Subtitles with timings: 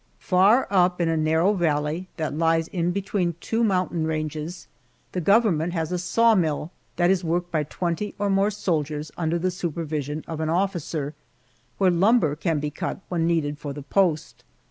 [0.17, 4.65] Far up a narrow valley that lies in between two mountain ranges,
[5.11, 9.37] the government has a saw mill that is worked by twenty or more soldiers under
[9.37, 11.13] the supervision of an officer,
[11.77, 14.43] where lumber can be cut when needed for the post.